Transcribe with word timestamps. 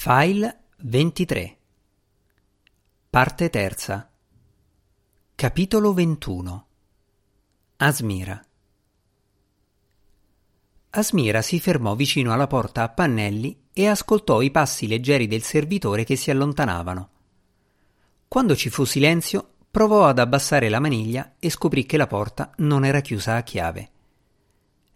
File 0.00 0.66
23 0.82 1.58
Parte 3.10 3.50
terza 3.50 4.08
Capitolo 5.34 5.92
21 5.92 6.66
Asmira 7.78 8.46
Asmira 10.90 11.42
si 11.42 11.58
fermò 11.58 11.96
vicino 11.96 12.32
alla 12.32 12.46
porta 12.46 12.84
a 12.84 12.88
pannelli 12.90 13.64
e 13.72 13.88
ascoltò 13.88 14.40
i 14.40 14.52
passi 14.52 14.86
leggeri 14.86 15.26
del 15.26 15.42
servitore 15.42 16.04
che 16.04 16.14
si 16.14 16.30
allontanavano. 16.30 17.10
Quando 18.28 18.54
ci 18.54 18.70
fu 18.70 18.84
silenzio, 18.84 19.54
provò 19.68 20.06
ad 20.06 20.20
abbassare 20.20 20.68
la 20.68 20.78
maniglia 20.78 21.34
e 21.40 21.50
scoprì 21.50 21.86
che 21.86 21.96
la 21.96 22.06
porta 22.06 22.52
non 22.58 22.84
era 22.84 23.00
chiusa 23.00 23.34
a 23.34 23.42
chiave. 23.42 23.90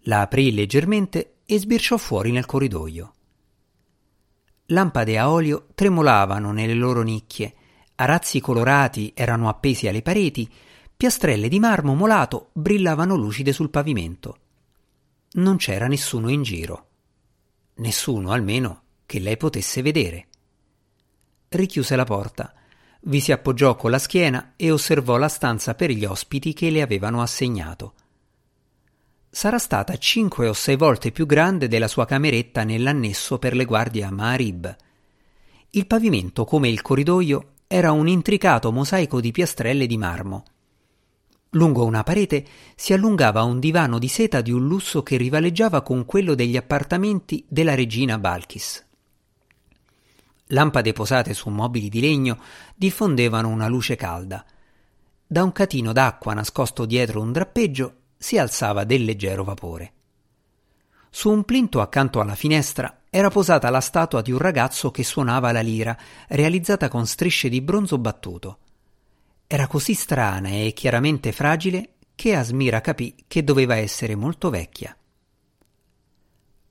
La 0.03 0.21
aprì 0.21 0.55
leggermente 0.55 1.39
e 1.45 1.59
sbirciò 1.59 1.97
fuori 1.97 2.31
nel 2.31 2.47
corridoio. 2.47 3.15
Lampade 4.67 5.19
a 5.19 5.31
olio 5.31 5.67
tremolavano 5.75 6.53
nelle 6.53 6.75
loro 6.75 7.03
nicchie, 7.03 7.55
arazzi 7.97 8.41
colorati 8.41 9.13
erano 9.15 9.49
appesi 9.49 9.89
alle 9.89 10.03
pareti, 10.03 10.49
piastrelle 10.97 11.49
di 11.49 11.59
marmo 11.59 11.95
molato 11.95 12.51
brillavano 12.53 13.17
lucide 13.17 13.53
sul 13.53 13.71
pavimento. 13.71 14.39
Non 15.33 15.57
c'era 15.57 15.87
nessuno 15.87 16.29
in 16.29 16.43
giro. 16.43 16.87
Nessuno, 17.77 18.31
almeno, 18.31 18.83
che 19.07 19.19
lei 19.19 19.37
potesse 19.37 19.83
vedere. 19.83 20.27
Richiuse 21.49 21.97
la 21.97 22.05
porta, 22.05 22.55
vi 23.03 23.21
si 23.21 23.33
appoggiò 23.33 23.75
con 23.75 23.91
la 23.91 23.99
schiena 23.99 24.53
e 24.57 24.71
osservò 24.71 25.17
la 25.17 25.29
stanza 25.29 25.75
per 25.75 25.91
gli 25.91 26.05
ospiti 26.05 26.53
che 26.53 26.71
le 26.71 26.83
avevano 26.83 27.21
assegnato 27.21 27.95
sarà 29.35 29.59
stata 29.59 29.97
cinque 29.97 30.47
o 30.47 30.53
sei 30.53 30.77
volte 30.77 31.11
più 31.11 31.25
grande 31.25 31.67
della 31.67 31.89
sua 31.89 32.05
cameretta 32.05 32.65
nell'annesso 32.65 33.39
per 33.39 33.55
le 33.55 33.65
guardie 33.65 34.05
a 34.05 34.11
Maharib. 34.11 34.77
Il 35.71 35.87
pavimento, 35.87 36.45
come 36.45 36.69
il 36.69 36.83
corridoio, 36.83 37.53
era 37.67 37.93
un 37.93 38.09
intricato 38.09 38.71
mosaico 38.71 39.23
di 39.23 39.31
piastrelle 39.31 39.87
di 39.87 39.97
marmo. 39.97 40.45
Lungo 41.53 41.87
una 41.87 42.03
parete 42.03 42.45
si 42.77 42.93
allungava 42.93 43.43
un 43.43 43.59
divano 43.59 43.99
di 43.99 44.09
seta 44.09 44.43
di 44.43 44.53
un 44.53 44.67
lusso 44.67 45.03
che 45.03 45.17
rivaleggiava 45.17 45.81
con 45.81 46.05
quello 46.05 46.35
degli 46.35 46.59
appartamenti 46.59 47.43
della 47.49 47.75
regina 47.75 48.19
Balkis. 48.19 48.87
Lampade 50.49 50.93
posate 50.93 51.33
su 51.33 51.49
mobili 51.49 51.89
di 51.89 52.01
legno 52.01 52.39
diffondevano 52.75 53.49
una 53.49 53.67
luce 53.67 53.97
calda. 53.97 54.45
Da 55.27 55.43
un 55.43 55.53
catino 55.53 55.95
d'acqua 55.95 56.35
nascosto 56.35 56.85
dietro 56.85 57.23
un 57.23 57.33
drappeggio 57.33 57.95
si 58.23 58.39
alzava 58.39 58.85
del 58.85 59.05
leggero 59.05 59.43
vapore. 59.43 59.93
Su 61.11 61.29
un 61.31 61.43
plinto 61.43 61.81
accanto 61.81 62.21
alla 62.21 62.37
finestra 62.37 63.01
era 63.11 63.31
posata 63.31 63.69
la 63.69 63.81
statua 63.81 64.23
di 64.23 64.31
un 64.31 64.39
ragazzo 64.39 64.93
che 64.93 65.03
suonava 65.03 65.51
la 65.51 65.61
lira, 65.61 65.99
realizzata 66.29 66.89
con 66.89 67.05
strisce 67.05 67.49
di 67.49 67.61
bronzo 67.61 67.99
battuto. 67.99 68.59
Era 69.49 69.67
così 69.67 69.95
strana 69.95 70.51
e 70.51 70.73
chiaramente 70.73 71.33
fragile 71.33 71.95
che 72.15 72.37
Asmira 72.37 72.81
capì 72.81 73.15
che 73.27 73.43
doveva 73.43 73.75
essere 73.75 74.15
molto 74.15 74.51
vecchia. 74.51 74.97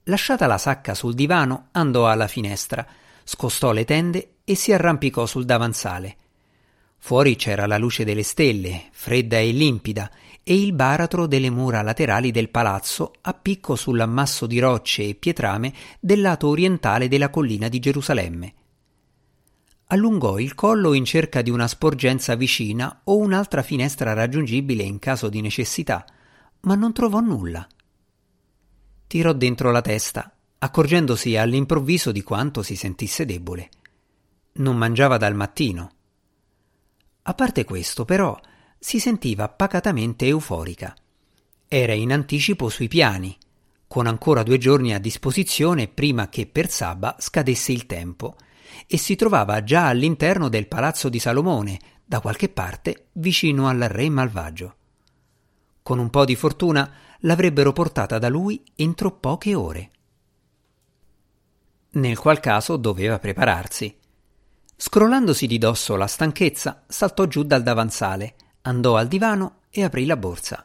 Lasciata 0.06 0.48
la 0.48 0.58
sacca 0.58 0.94
sul 0.96 1.14
divano, 1.14 1.68
andò 1.74 2.08
alla 2.08 2.28
finestra, 2.28 2.88
scostò 3.26 3.74
le 3.74 3.84
tende 3.84 4.36
e 4.46 4.56
si 4.56 4.72
arrampicò 4.72 5.26
sul 5.26 5.44
davanzale. 5.44 6.16
Fuori 6.98 7.36
c'era 7.36 7.66
la 7.66 7.78
luce 7.78 8.06
delle 8.06 8.24
stelle, 8.24 8.86
fredda 8.92 9.38
e 9.38 9.52
limpida, 9.52 10.10
e 10.44 10.60
il 10.60 10.74
baratro 10.74 11.28
delle 11.28 11.50
mura 11.50 11.82
laterali 11.82 12.32
del 12.32 12.50
palazzo 12.50 13.14
a 13.22 13.34
picco 13.34 13.76
sull'ammasso 13.76 14.48
di 14.48 14.60
rocce 14.60 15.08
e 15.08 15.16
pietrame 15.16 15.74
del 16.00 16.22
lato 16.22 16.48
orientale 16.48 17.08
della 17.08 17.30
collina 17.30 17.68
di 17.68 17.80
Gerusalemme. 17.80 18.54
Allungò 19.88 20.40
il 20.40 20.56
collo 20.56 20.94
in 20.94 21.06
cerca 21.06 21.42
di 21.42 21.50
una 21.50 21.68
sporgenza 21.68 22.36
vicina 22.36 23.02
o 23.04 23.18
un'altra 23.18 23.62
finestra 23.62 24.14
raggiungibile 24.14 24.84
in 24.84 25.00
caso 25.00 25.28
di 25.28 25.42
necessità, 25.42 26.06
ma 26.62 26.76
non 26.76 26.94
trovò 26.94 27.20
nulla. 27.20 27.68
Tirò 29.06 29.34
dentro 29.34 29.72
la 29.72 29.82
testa, 29.82 30.34
accorgendosi 30.60 31.36
all'improvviso 31.36 32.14
di 32.14 32.24
quanto 32.24 32.64
si 32.64 32.78
sentisse 32.78 33.26
debole. 33.26 33.70
Non 34.54 34.78
mangiava 34.78 35.18
dal 35.18 35.36
mattino. 35.36 35.92
A 37.24 37.34
parte 37.34 37.66
questo, 37.66 38.06
però, 38.06 38.40
si 38.84 39.00
sentiva 39.00 39.48
pacatamente 39.48 40.26
euforica. 40.26 40.96
Era 41.68 41.94
in 41.94 42.12
anticipo 42.12 42.68
sui 42.68 42.88
piani, 42.88 43.38
con 43.88 44.08
ancora 44.08 44.42
due 44.42 44.58
giorni 44.58 44.92
a 44.92 45.00
disposizione 45.00 45.88
prima 45.88 46.30
che 46.30 46.48
per 46.48 46.68
Saba 46.68 47.16
scadesse 47.20 47.72
il 47.72 47.86
tempo, 47.86 48.36
e 48.88 48.98
si 48.98 49.16
trovava 49.16 49.64
già 49.64 49.88
all'interno 49.88 50.50
del 50.50 50.68
palazzo 50.68 51.10
di 51.10 51.20
Salomone, 51.20 51.80
da 52.04 52.22
qualche 52.22 52.50
parte 52.50 53.10
vicino 53.14 53.68
al 53.68 53.82
re 53.82 54.10
malvagio. 54.10 54.76
Con 55.84 56.00
un 56.00 56.10
po' 56.10 56.26
di 56.26 56.36
fortuna 56.36 56.92
l'avrebbero 57.20 57.74
portata 57.74 58.18
da 58.18 58.30
lui 58.30 58.64
entro 58.76 59.12
poche 59.12 59.54
ore. 59.54 59.92
Nel 61.92 62.18
qual 62.18 62.40
caso 62.40 62.78
doveva 62.78 63.20
prepararsi. 63.20 63.96
Scrollandosi 64.76 65.46
di 65.46 65.60
dosso 65.60 65.96
la 65.96 66.08
stanchezza, 66.08 66.84
saltò 66.88 67.28
giù 67.28 67.44
dal 67.44 67.62
davanzale 67.62 68.36
andò 68.64 68.96
al 68.98 69.08
divano 69.08 69.62
e 69.70 69.84
aprì 69.84 70.06
la 70.06 70.18
borsa. 70.18 70.64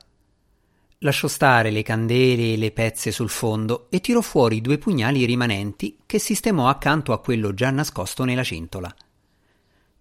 Lasciò 1.00 1.28
stare 1.28 1.70
le 1.70 1.82
candele 1.82 2.54
e 2.54 2.56
le 2.56 2.72
pezze 2.72 3.10
sul 3.10 3.28
fondo 3.28 3.86
e 3.90 4.00
tirò 4.00 4.20
fuori 4.22 4.60
due 4.60 4.78
pugnali 4.78 5.24
rimanenti 5.24 5.98
che 6.06 6.18
sistemò 6.18 6.68
accanto 6.68 7.12
a 7.12 7.20
quello 7.20 7.52
già 7.52 7.70
nascosto 7.70 8.24
nella 8.24 8.42
cintola. 8.42 8.94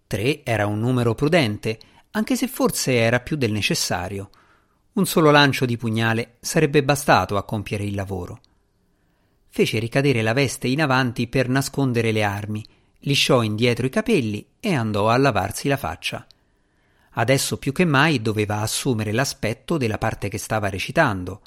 Tre 0.07 0.43
era 0.43 0.67
un 0.67 0.79
numero 0.79 1.13
prudente, 1.13 1.79
anche 2.11 2.35
se 2.35 2.47
forse 2.47 2.93
era 2.93 3.19
più 3.19 3.35
del 3.35 3.51
necessario. 3.51 4.29
Un 4.93 5.05
solo 5.05 5.31
lancio 5.31 5.65
di 5.65 5.75
pugnale 5.75 6.37
sarebbe 6.39 6.81
bastato 6.83 7.35
a 7.35 7.43
compiere 7.43 7.83
il 7.83 7.95
lavoro. 7.95 8.39
Fece 9.49 9.79
ricadere 9.79 10.21
la 10.21 10.33
veste 10.33 10.67
in 10.67 10.81
avanti 10.81 11.27
per 11.27 11.49
nascondere 11.49 12.11
le 12.11 12.23
armi, 12.23 12.65
lisciò 12.99 13.41
indietro 13.41 13.85
i 13.85 13.89
capelli 13.89 14.45
e 14.59 14.73
andò 14.73 15.09
a 15.09 15.17
lavarsi 15.17 15.67
la 15.67 15.77
faccia. 15.77 16.25
Adesso 17.17 17.57
più 17.57 17.71
che 17.71 17.85
mai 17.85 18.21
doveva 18.21 18.61
assumere 18.61 19.11
l'aspetto 19.11 19.77
della 19.77 19.97
parte 19.97 20.27
che 20.27 20.37
stava 20.37 20.69
recitando, 20.69 21.41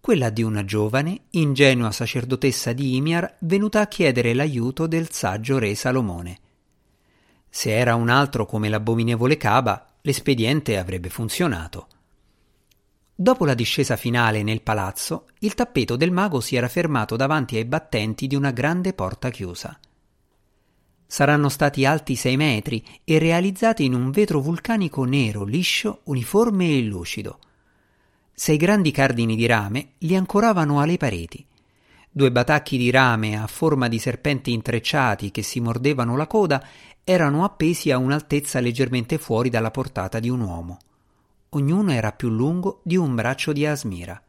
quella 0.00 0.30
di 0.30 0.42
una 0.42 0.64
giovane, 0.64 1.22
ingenua 1.30 1.90
sacerdotessa 1.90 2.72
di 2.72 2.96
Imiar 2.96 3.36
venuta 3.40 3.80
a 3.80 3.88
chiedere 3.88 4.32
l'aiuto 4.32 4.86
del 4.86 5.10
saggio 5.10 5.58
re 5.58 5.74
Salomone. 5.74 6.38
Se 7.50 7.76
era 7.76 7.94
un 7.94 8.08
altro 8.08 8.46
come 8.46 8.68
l'abominevole 8.68 9.36
Caba, 9.36 9.86
l'espediente 10.02 10.78
avrebbe 10.78 11.08
funzionato. 11.08 11.88
Dopo 13.12 13.44
la 13.44 13.54
discesa 13.54 13.96
finale 13.96 14.44
nel 14.44 14.62
palazzo, 14.62 15.26
il 15.40 15.54
tappeto 15.54 15.96
del 15.96 16.12
mago 16.12 16.40
si 16.40 16.54
era 16.54 16.68
fermato 16.68 17.16
davanti 17.16 17.56
ai 17.56 17.64
battenti 17.64 18.28
di 18.28 18.36
una 18.36 18.52
grande 18.52 18.92
porta 18.92 19.30
chiusa. 19.30 19.78
Saranno 21.10 21.48
stati 21.48 21.86
alti 21.86 22.16
sei 22.16 22.36
metri 22.36 22.84
e 23.02 23.18
realizzati 23.18 23.82
in 23.86 23.94
un 23.94 24.10
vetro 24.10 24.40
vulcanico 24.40 25.04
nero, 25.04 25.44
liscio, 25.44 26.00
uniforme 26.04 26.76
e 26.76 26.82
lucido. 26.82 27.38
Sei 28.30 28.58
grandi 28.58 28.90
cardini 28.90 29.34
di 29.34 29.46
rame 29.46 29.92
li 30.00 30.14
ancoravano 30.14 30.80
alle 30.80 30.98
pareti. 30.98 31.42
Due 32.10 32.30
batacchi 32.30 32.76
di 32.76 32.90
rame 32.90 33.40
a 33.40 33.46
forma 33.46 33.88
di 33.88 33.98
serpenti 33.98 34.52
intrecciati 34.52 35.30
che 35.30 35.42
si 35.42 35.60
mordevano 35.60 36.14
la 36.14 36.26
coda 36.26 36.62
erano 37.02 37.42
appesi 37.42 37.90
a 37.90 37.96
un'altezza 37.96 38.60
leggermente 38.60 39.16
fuori 39.16 39.48
dalla 39.48 39.70
portata 39.70 40.20
di 40.20 40.28
un 40.28 40.42
uomo. 40.42 40.78
Ognuno 41.50 41.90
era 41.90 42.12
più 42.12 42.28
lungo 42.28 42.80
di 42.84 42.96
un 42.96 43.14
braccio 43.14 43.54
di 43.54 43.64
Asmira. 43.64 44.22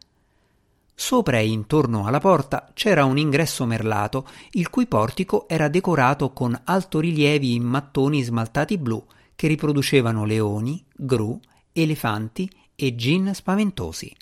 Sopra 1.02 1.38
e 1.40 1.48
intorno 1.48 2.06
alla 2.06 2.20
porta 2.20 2.72
c'era 2.74 3.06
un 3.06 3.18
ingresso 3.18 3.66
merlato, 3.66 4.28
il 4.52 4.70
cui 4.70 4.86
portico 4.86 5.48
era 5.48 5.70
decorato 5.70 6.34
con 6.34 6.60
altorilievi 6.62 7.56
in 7.56 7.64
mattoni 7.64 8.22
smaltati 8.22 8.78
blu 8.78 9.08
che 9.34 9.48
riproducevano 9.48 10.26
leoni, 10.26 10.84
gru, 10.94 11.40
elefanti 11.72 12.52
e 12.76 12.96
gin 12.96 13.34
spaventosi. 13.34 14.14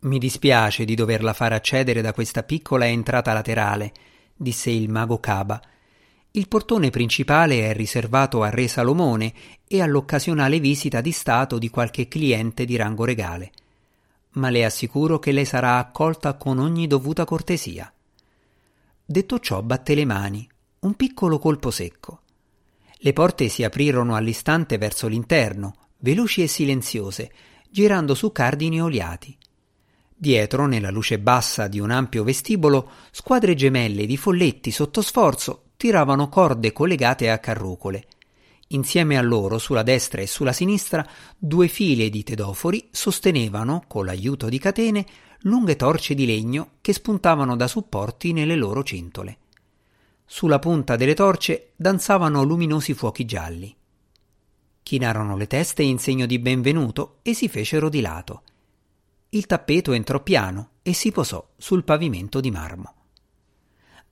Mi 0.00 0.18
dispiace 0.18 0.84
di 0.84 0.96
doverla 0.96 1.32
far 1.32 1.52
accedere 1.52 2.00
da 2.00 2.12
questa 2.12 2.42
piccola 2.42 2.84
entrata 2.84 3.32
laterale, 3.32 3.92
disse 4.34 4.70
il 4.70 4.90
mago 4.90 5.20
Caba. 5.20 5.62
Il 6.32 6.48
portone 6.48 6.90
principale 6.90 7.70
è 7.70 7.72
riservato 7.72 8.42
al 8.42 8.50
re 8.50 8.66
Salomone 8.66 9.32
e 9.68 9.80
all'occasionale 9.80 10.58
visita 10.58 11.00
di 11.00 11.12
stato 11.12 11.58
di 11.58 11.70
qualche 11.70 12.08
cliente 12.08 12.64
di 12.64 12.74
rango 12.74 13.04
regale 13.04 13.52
ma 14.36 14.50
le 14.50 14.64
assicuro 14.64 15.18
che 15.18 15.32
lei 15.32 15.44
sarà 15.44 15.78
accolta 15.78 16.34
con 16.34 16.58
ogni 16.58 16.86
dovuta 16.86 17.24
cortesia. 17.24 17.92
Detto 19.04 19.38
ciò, 19.38 19.62
batté 19.62 19.94
le 19.94 20.04
mani, 20.04 20.48
un 20.80 20.94
piccolo 20.94 21.38
colpo 21.38 21.70
secco. 21.70 22.20
Le 22.98 23.12
porte 23.12 23.48
si 23.48 23.62
aprirono 23.62 24.14
all'istante 24.14 24.78
verso 24.78 25.06
l'interno, 25.06 25.74
veloci 25.98 26.42
e 26.42 26.46
silenziose, 26.46 27.32
girando 27.70 28.14
su 28.14 28.32
cardini 28.32 28.80
oliati. 28.80 29.36
Dietro, 30.18 30.66
nella 30.66 30.90
luce 30.90 31.18
bassa 31.18 31.68
di 31.68 31.78
un 31.78 31.90
ampio 31.90 32.24
vestibolo, 32.24 32.90
squadre 33.10 33.54
gemelle 33.54 34.06
di 34.06 34.16
folletti 34.16 34.70
sotto 34.70 35.02
sforzo 35.02 35.64
tiravano 35.76 36.28
corde 36.28 36.72
collegate 36.72 37.30
a 37.30 37.38
carrucole. 37.38 38.06
Insieme 38.68 39.16
a 39.16 39.22
loro, 39.22 39.58
sulla 39.58 39.82
destra 39.82 40.20
e 40.20 40.26
sulla 40.26 40.52
sinistra, 40.52 41.06
due 41.36 41.68
file 41.68 42.08
di 42.10 42.22
tedofori 42.22 42.88
sostenevano, 42.90 43.84
con 43.86 44.04
l'aiuto 44.04 44.48
di 44.48 44.58
catene, 44.58 45.06
lunghe 45.40 45.76
torce 45.76 46.14
di 46.14 46.26
legno 46.26 46.72
che 46.80 46.92
spuntavano 46.92 47.54
da 47.56 47.68
supporti 47.68 48.32
nelle 48.32 48.56
loro 48.56 48.82
cintole. 48.82 49.38
Sulla 50.24 50.58
punta 50.58 50.96
delle 50.96 51.14
torce 51.14 51.72
danzavano 51.76 52.42
luminosi 52.42 52.94
fuochi 52.94 53.24
gialli. 53.24 53.74
Chinarono 54.82 55.36
le 55.36 55.46
teste 55.46 55.82
in 55.82 55.98
segno 55.98 56.26
di 56.26 56.38
benvenuto 56.38 57.18
e 57.22 57.34
si 57.34 57.48
fecero 57.48 57.88
di 57.88 58.00
lato 58.00 58.42
il 59.36 59.46
tappeto 59.46 59.92
entrò 59.92 60.22
piano 60.22 60.70
e 60.82 60.94
si 60.94 61.12
posò 61.12 61.46
sul 61.56 61.84
pavimento 61.84 62.40
di 62.40 62.50
marmo. 62.50 62.94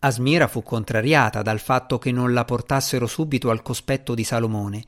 Asmira 0.05 0.49
fu 0.49 0.63
contrariata 0.63 1.41
dal 1.41 1.59
fatto 1.59 1.97
che 1.97 2.13
non 2.13 2.35
la 2.35 2.45
portassero 2.45 3.07
subito 3.07 3.49
al 3.49 3.63
cospetto 3.63 4.15
di 4.15 4.23
Salomone. 4.23 4.85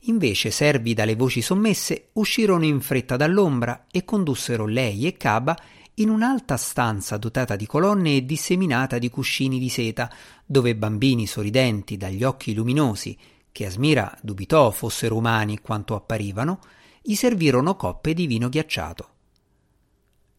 Invece, 0.00 0.50
servi 0.50 0.92
dalle 0.92 1.16
voci 1.16 1.40
sommesse, 1.40 2.10
uscirono 2.12 2.66
in 2.66 2.82
fretta 2.82 3.16
dall'ombra 3.16 3.86
e 3.90 4.04
condussero 4.04 4.66
lei 4.66 5.06
e 5.06 5.16
Caba 5.16 5.56
in 5.94 6.10
un'alta 6.10 6.58
stanza 6.58 7.16
dotata 7.16 7.56
di 7.56 7.64
colonne 7.64 8.16
e 8.16 8.26
disseminata 8.26 8.98
di 8.98 9.08
cuscini 9.08 9.58
di 9.58 9.70
seta, 9.70 10.12
dove 10.44 10.76
bambini 10.76 11.26
sorridenti 11.26 11.96
dagli 11.96 12.22
occhi 12.22 12.52
luminosi, 12.52 13.16
che 13.50 13.64
Asmira 13.64 14.14
dubitò 14.20 14.70
fossero 14.70 15.16
umani 15.16 15.60
quanto 15.60 15.94
apparivano, 15.94 16.60
gli 17.00 17.14
servirono 17.14 17.74
coppe 17.74 18.12
di 18.12 18.26
vino 18.26 18.50
ghiacciato. 18.50 19.08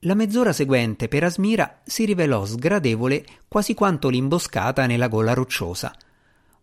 La 0.03 0.13
mezz'ora 0.13 0.53
seguente 0.53 1.09
per 1.09 1.25
Asmira 1.25 1.81
si 1.83 2.05
rivelò 2.05 2.45
sgradevole 2.45 3.25
quasi 3.49 3.73
quanto 3.73 4.07
l'imboscata 4.07 4.85
nella 4.85 5.09
gola 5.09 5.33
rocciosa. 5.33 5.93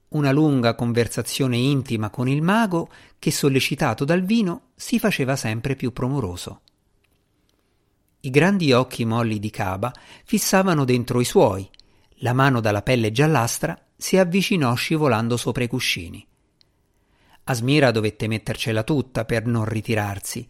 Una 0.09 0.33
lunga 0.33 0.75
conversazione 0.75 1.59
intima 1.59 2.09
con 2.09 2.29
il 2.29 2.41
mago 2.41 2.89
che, 3.19 3.31
sollecitato 3.31 4.07
dal 4.07 4.23
vino, 4.23 4.69
si 4.75 4.99
faceva 4.99 5.37
sempre 5.37 5.77
più 5.77 5.93
promoroso. 5.93 6.63
I 8.21 8.31
grandi 8.31 8.73
occhi 8.73 9.05
molli 9.05 9.39
di 9.39 9.51
Caba 9.51 9.93
fissavano 10.25 10.87
dentro 10.87 11.21
i 11.21 11.27
suoi. 11.27 11.69
La 12.21 12.33
mano 12.33 12.61
dalla 12.61 12.81
pelle 12.81 13.13
giallastra 13.13 13.79
si 13.95 14.17
avvicinò 14.17 14.75
scivolando 14.75 15.37
sopra 15.37 15.63
i 15.63 15.69
cuscini. 15.69 16.27
Asmira 17.45 17.91
dovette 17.91 18.29
mettercela 18.29 18.83
tutta 18.83 19.27
per 19.27 19.45
non 19.45 19.67
ritirarsi 19.67 20.49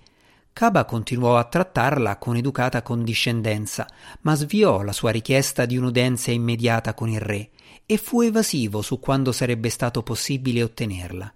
Caba 0.56 0.86
continuò 0.86 1.36
a 1.36 1.44
trattarla 1.44 2.16
con 2.16 2.34
educata 2.34 2.80
condiscendenza, 2.80 3.86
ma 4.22 4.34
sviò 4.34 4.80
la 4.80 4.92
sua 4.92 5.10
richiesta 5.10 5.66
di 5.66 5.76
un'udenza 5.76 6.30
immediata 6.30 6.94
con 6.94 7.10
il 7.10 7.20
re 7.20 7.50
e 7.84 7.98
fu 7.98 8.22
evasivo 8.22 8.80
su 8.80 8.98
quando 8.98 9.32
sarebbe 9.32 9.68
stato 9.68 10.02
possibile 10.02 10.62
ottenerla. 10.62 11.30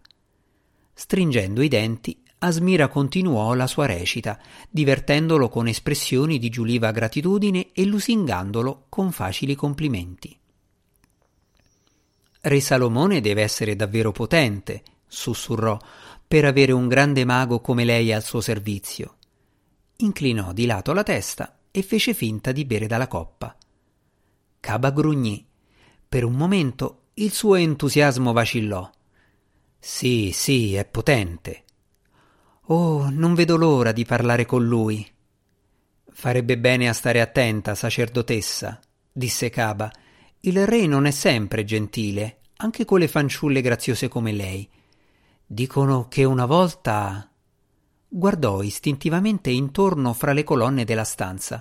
Stringendo 0.94 1.60
i 1.60 1.68
denti, 1.68 2.18
Asmira 2.38 2.88
continuò 2.88 3.52
la 3.52 3.66
sua 3.66 3.84
recita, 3.84 4.40
divertendolo 4.70 5.50
con 5.50 5.68
espressioni 5.68 6.38
di 6.38 6.48
giuliva 6.48 6.90
gratitudine 6.90 7.72
e 7.74 7.84
lusingandolo 7.84 8.86
con 8.88 9.12
facili 9.12 9.54
complimenti. 9.54 10.34
Re 12.40 12.60
Salomone 12.60 13.20
deve 13.20 13.42
essere 13.42 13.76
davvero 13.76 14.12
potente, 14.12 14.82
sussurrò, 15.06 15.78
per 16.30 16.44
avere 16.44 16.70
un 16.70 16.86
grande 16.86 17.24
mago 17.24 17.60
come 17.60 17.82
lei 17.82 18.12
al 18.12 18.22
suo 18.22 18.40
servizio. 18.40 19.16
Inclinò 19.96 20.52
di 20.52 20.64
lato 20.64 20.92
la 20.92 21.02
testa 21.02 21.58
e 21.72 21.82
fece 21.82 22.14
finta 22.14 22.52
di 22.52 22.64
bere 22.64 22.86
dalla 22.86 23.08
coppa. 23.08 23.56
Caba 24.60 24.92
grugnì. 24.92 25.44
Per 26.08 26.22
un 26.22 26.34
momento 26.34 27.06
il 27.14 27.32
suo 27.32 27.56
entusiasmo 27.56 28.32
vacillò. 28.32 28.88
Sì, 29.76 30.30
sì, 30.32 30.76
è 30.76 30.84
potente. 30.84 31.64
Oh, 32.66 33.10
non 33.10 33.34
vedo 33.34 33.56
l'ora 33.56 33.90
di 33.90 34.04
parlare 34.04 34.46
con 34.46 34.64
lui. 34.64 35.04
Farebbe 36.12 36.58
bene 36.58 36.88
a 36.88 36.92
stare 36.92 37.20
attenta, 37.20 37.74
sacerdotessa, 37.74 38.78
disse 39.10 39.50
Caba. 39.50 39.90
Il 40.42 40.64
re 40.64 40.86
non 40.86 41.06
è 41.06 41.10
sempre 41.10 41.64
gentile, 41.64 42.42
anche 42.58 42.84
con 42.84 43.00
le 43.00 43.08
fanciulle 43.08 43.60
graziose 43.60 44.06
come 44.06 44.30
lei. 44.30 44.70
Dicono 45.52 46.06
che 46.06 46.22
una 46.22 46.46
volta. 46.46 47.28
Guardò 48.06 48.62
istintivamente 48.62 49.50
intorno 49.50 50.12
fra 50.12 50.32
le 50.32 50.44
colonne 50.44 50.84
della 50.84 51.02
stanza. 51.02 51.60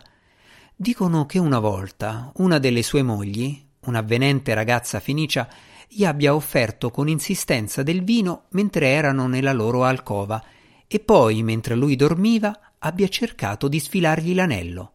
Dicono 0.75 1.25
che 1.25 1.39
una 1.39 1.57
volta 1.57 2.31
una 2.35 2.59
delle 2.59 2.83
sue 2.83 3.01
mogli, 3.01 3.59
un'avvenente 3.87 4.53
ragazza 4.53 4.99
fenicia, 4.99 5.49
gli 5.87 6.05
abbia 6.05 6.35
offerto 6.35 6.91
con 6.91 7.07
insistenza 7.07 7.81
del 7.81 8.03
vino 8.03 8.43
mentre 8.49 8.89
erano 8.89 9.25
nella 9.25 9.53
loro 9.53 9.83
alcova 9.83 10.39
e 10.85 10.99
poi, 10.99 11.41
mentre 11.41 11.73
lui 11.73 11.95
dormiva, 11.95 12.73
abbia 12.77 13.07
cercato 13.07 13.67
di 13.67 13.79
sfilargli 13.79 14.35
l'anello. 14.35 14.91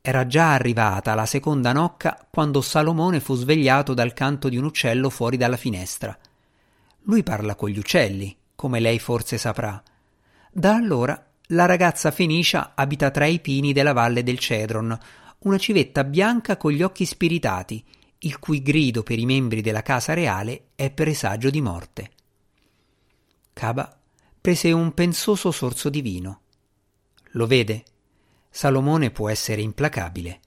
Era 0.00 0.26
già 0.26 0.52
arrivata 0.52 1.14
la 1.14 1.26
seconda 1.26 1.70
nocca 1.72 2.26
quando 2.28 2.60
Salomone 2.60 3.20
fu 3.20 3.36
svegliato 3.36 3.94
dal 3.94 4.14
canto 4.14 4.48
di 4.48 4.56
un 4.56 4.64
uccello 4.64 5.10
fuori 5.10 5.36
dalla 5.36 5.56
finestra. 5.56 6.18
Lui 7.04 7.22
parla 7.22 7.54
con 7.54 7.68
gli 7.68 7.78
uccelli, 7.78 8.36
come 8.54 8.80
lei 8.80 8.98
forse 8.98 9.38
saprà. 9.38 9.82
Da 10.50 10.74
allora 10.74 11.32
la 11.48 11.66
ragazza 11.66 12.10
Fenicia 12.10 12.72
abita 12.74 13.10
tra 13.10 13.26
i 13.26 13.40
pini 13.40 13.72
della 13.72 13.92
valle 13.92 14.22
del 14.22 14.38
Cedron, 14.38 14.98
una 15.40 15.58
civetta 15.58 16.04
bianca 16.04 16.56
con 16.56 16.72
gli 16.72 16.82
occhi 16.82 17.04
spiritati, 17.04 17.84
il 18.20 18.38
cui 18.38 18.62
grido 18.62 19.02
per 19.02 19.18
i 19.18 19.26
membri 19.26 19.60
della 19.60 19.82
casa 19.82 20.14
reale 20.14 20.68
è 20.74 20.90
presagio 20.90 21.50
di 21.50 21.60
morte. 21.60 22.10
Caba 23.52 23.98
prese 24.40 24.72
un 24.72 24.94
pensoso 24.94 25.50
sorso 25.50 25.90
di 25.90 26.00
vino. 26.00 26.40
Lo 27.32 27.46
vede? 27.46 27.84
Salomone 28.48 29.10
può 29.10 29.28
essere 29.28 29.60
implacabile. 29.60 30.40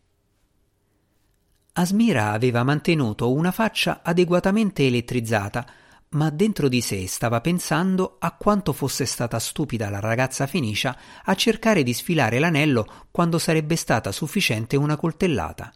Asmira 1.74 2.31
aveva 2.31 2.63
mantenuto 2.63 3.31
una 3.31 3.51
faccia 3.51 4.01
adeguatamente 4.04 4.88
elettrizzata, 4.88 5.68
ma 6.09 6.30
dentro 6.30 6.69
di 6.69 6.80
sé 6.80 7.06
stava 7.07 7.42
pensando 7.42 8.15
a 8.19 8.31
quanto 8.31 8.71
fosse 8.71 9.06
stata 9.06 9.39
stupida 9.39 9.89
la 9.89 10.00
ragazza 10.00 10.48
Fenicia 10.48 10.98
a 11.24 11.36
cercare 11.36 11.83
di 11.83 11.94
sfilare 11.94 12.39
l'anello 12.39 13.07
quando 13.12 13.38
sarebbe 13.38 13.75
stata 13.75 14.12
sufficiente 14.12 14.77
una 14.77 14.95
coltellata. 14.95 15.74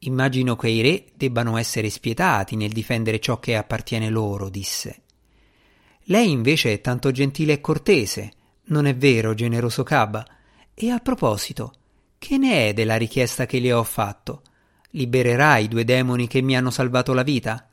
Immagino 0.00 0.54
che 0.54 0.68
i 0.68 0.82
re 0.82 1.06
debbano 1.14 1.56
essere 1.56 1.90
spietati 1.90 2.56
nel 2.56 2.70
difendere 2.70 3.18
ciò 3.18 3.40
che 3.40 3.56
appartiene 3.56 4.10
loro, 4.10 4.48
disse. 4.48 5.02
Lei 6.04 6.30
invece 6.30 6.74
è 6.74 6.80
tanto 6.80 7.10
gentile 7.10 7.54
e 7.54 7.60
cortese, 7.60 8.32
non 8.66 8.86
è 8.86 8.94
vero, 8.94 9.34
generoso 9.34 9.82
Caba? 9.82 10.24
E 10.74 10.90
a 10.90 10.98
proposito, 10.98 11.72
che 12.18 12.36
ne 12.36 12.68
è 12.68 12.72
della 12.74 12.96
richiesta 12.96 13.46
che 13.46 13.58
le 13.58 13.72
ho 13.72 13.82
fatto? 13.82 14.42
Libererai 14.90 15.64
i 15.64 15.68
due 15.68 15.84
demoni 15.84 16.28
che 16.28 16.42
mi 16.42 16.56
hanno 16.56 16.70
salvato 16.70 17.12
la 17.12 17.22
vita? 17.22 17.67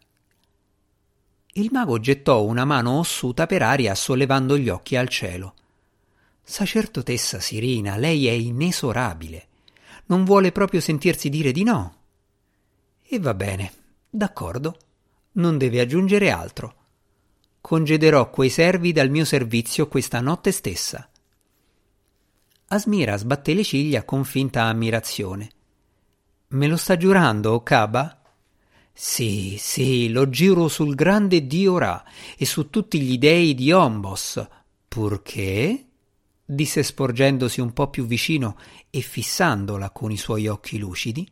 Il 1.58 1.70
mago 1.72 2.00
gettò 2.02 2.44
una 2.44 2.66
mano 2.66 3.00
ossuta 3.00 3.46
per 3.46 3.62
aria 3.62 3.96
sollevando 3.96 4.58
gli 4.58 4.68
occhi 4.68 4.98
al 4.98 5.08
cielo. 5.08 5.54
Sacerdotessa 6.44 7.40
Sirina, 7.40 7.96
lei 7.96 8.28
è 8.28 8.32
inesorabile. 8.32 9.48
Non 10.08 10.26
vuole 10.26 10.52
proprio 10.52 10.82
sentirsi 10.82 11.30
dire 11.30 11.54
di 11.54 11.64
no. 11.64 11.96
E 13.02 13.20
va 13.20 13.34
bene, 13.34 13.72
d'accordo. 14.10 14.78
Non 15.34 15.58
deve 15.58 15.80
aggiungere 15.80 16.30
altro. 16.30 16.76
Congederò 17.62 18.30
quei 18.30 18.50
servi 18.50 18.92
dal 18.92 19.10
mio 19.10 19.24
servizio 19.24 19.88
questa 19.88 20.20
notte 20.20 20.52
stessa. 20.52 21.10
Asmira 22.68 23.16
sbatté 23.16 23.54
le 23.54 23.64
ciglia 23.64 24.04
con 24.04 24.26
finta 24.26 24.64
ammirazione. 24.64 25.50
Me 26.48 26.68
lo 26.68 26.76
sta 26.76 26.98
giurando, 26.98 27.64
Caba? 27.64 28.24
Sì, 28.98 29.58
sì, 29.60 30.08
lo 30.08 30.30
giro 30.30 30.70
sul 30.70 30.96
grande 30.96 31.46
dio 31.46 31.78
Ra 31.78 32.02
e 32.38 32.46
su 32.46 32.70
tutti 32.70 33.02
gli 33.02 33.18
dei 33.18 33.54
di 33.54 33.74
Ombos, 33.74 34.42
purché? 34.88 35.86
disse 36.46 36.82
sporgendosi 36.82 37.60
un 37.60 37.74
po' 37.74 37.90
più 37.90 38.06
vicino 38.06 38.58
e 38.90 39.02
fissandola 39.02 39.90
con 39.90 40.12
i 40.12 40.18
suoi 40.18 40.48
occhi 40.48 40.78
lucidi. 40.78 41.30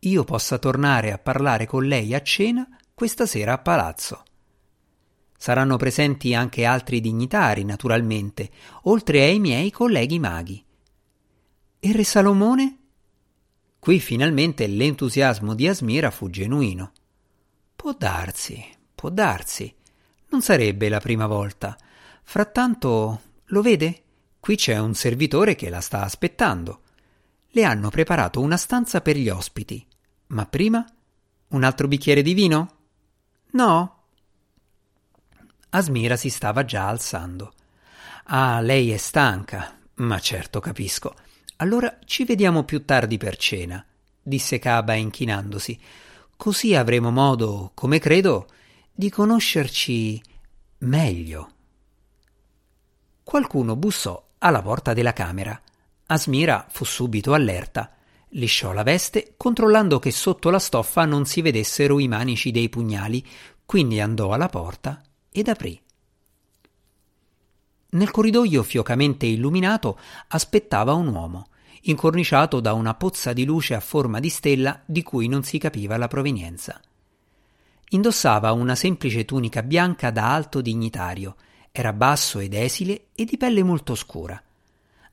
Io 0.00 0.24
possa 0.24 0.58
tornare 0.58 1.12
a 1.12 1.18
parlare 1.18 1.64
con 1.64 1.86
lei 1.86 2.12
a 2.12 2.20
cena 2.20 2.68
questa 2.92 3.24
sera 3.24 3.54
a 3.54 3.58
palazzo. 3.58 4.22
Saranno 5.34 5.78
presenti 5.78 6.34
anche 6.34 6.66
altri 6.66 7.00
dignitari, 7.00 7.64
naturalmente, 7.64 8.50
oltre 8.82 9.22
ai 9.22 9.38
miei 9.38 9.70
colleghi 9.70 10.18
maghi. 10.18 10.62
E 11.80 11.92
Re 11.92 12.04
Salomone? 12.04 12.77
Qui 13.78 14.00
finalmente 14.00 14.66
l'entusiasmo 14.66 15.54
di 15.54 15.68
Asmira 15.68 16.10
fu 16.10 16.28
genuino. 16.28 16.92
Può 17.74 17.92
darsi, 17.92 18.64
può 18.94 19.08
darsi. 19.08 19.72
Non 20.30 20.42
sarebbe 20.42 20.88
la 20.88 21.00
prima 21.00 21.26
volta. 21.26 21.76
Frattanto, 22.22 23.20
lo 23.44 23.62
vede? 23.62 24.02
qui 24.40 24.56
c'è 24.56 24.78
un 24.78 24.94
servitore 24.94 25.54
che 25.54 25.68
la 25.68 25.80
sta 25.80 26.02
aspettando. 26.02 26.80
Le 27.50 27.64
hanno 27.64 27.90
preparato 27.90 28.40
una 28.40 28.56
stanza 28.56 29.00
per 29.00 29.16
gli 29.16 29.28
ospiti. 29.28 29.86
Ma 30.28 30.46
prima? 30.46 30.84
Un 31.48 31.64
altro 31.64 31.88
bicchiere 31.88 32.22
di 32.22 32.34
vino? 32.34 32.76
No. 33.52 34.02
Asmira 35.70 36.16
si 36.16 36.30
stava 36.30 36.64
già 36.64 36.88
alzando. 36.88 37.52
Ah, 38.24 38.60
lei 38.60 38.90
è 38.90 38.96
stanca. 38.96 39.78
Ma 39.96 40.18
certo, 40.18 40.60
capisco. 40.60 41.14
Allora 41.60 41.98
ci 42.04 42.24
vediamo 42.24 42.62
più 42.62 42.84
tardi 42.84 43.16
per 43.16 43.36
cena, 43.36 43.84
disse 44.22 44.58
Caba 44.60 44.94
inchinandosi. 44.94 45.78
Così 46.36 46.76
avremo 46.76 47.10
modo, 47.10 47.72
come 47.74 47.98
credo, 47.98 48.46
di 48.92 49.10
conoscerci 49.10 50.22
meglio. 50.78 51.50
Qualcuno 53.24 53.74
bussò 53.74 54.24
alla 54.38 54.62
porta 54.62 54.92
della 54.92 55.12
camera. 55.12 55.60
Asmira 56.06 56.64
fu 56.70 56.84
subito 56.84 57.32
allerta. 57.34 57.92
Lisciò 58.30 58.72
la 58.72 58.84
veste, 58.84 59.34
controllando 59.36 59.98
che 59.98 60.12
sotto 60.12 60.50
la 60.50 60.60
stoffa 60.60 61.04
non 61.06 61.26
si 61.26 61.42
vedessero 61.42 61.98
i 61.98 62.06
manici 62.06 62.52
dei 62.52 62.68
pugnali, 62.68 63.26
quindi 63.66 64.00
andò 64.00 64.32
alla 64.32 64.48
porta 64.48 65.02
ed 65.32 65.48
aprì. 65.48 65.80
Nel 67.90 68.10
corridoio 68.10 68.62
fiocamente 68.62 69.24
illuminato 69.24 69.98
aspettava 70.28 70.92
un 70.92 71.06
uomo, 71.06 71.48
incorniciato 71.82 72.60
da 72.60 72.74
una 72.74 72.92
pozza 72.94 73.32
di 73.32 73.46
luce 73.46 73.74
a 73.74 73.80
forma 73.80 74.20
di 74.20 74.28
stella 74.28 74.82
di 74.84 75.02
cui 75.02 75.26
non 75.26 75.42
si 75.42 75.56
capiva 75.56 75.96
la 75.96 76.06
provenienza. 76.06 76.78
Indossava 77.90 78.52
una 78.52 78.74
semplice 78.74 79.24
tunica 79.24 79.62
bianca 79.62 80.10
da 80.10 80.34
alto 80.34 80.60
dignitario, 80.60 81.36
era 81.72 81.94
basso 81.94 82.40
ed 82.40 82.52
esile 82.52 83.06
e 83.14 83.24
di 83.24 83.38
pelle 83.38 83.62
molto 83.62 83.94
scura. 83.94 84.42